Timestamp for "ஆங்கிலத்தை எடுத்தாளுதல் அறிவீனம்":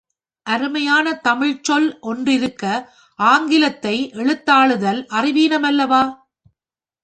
3.19-5.63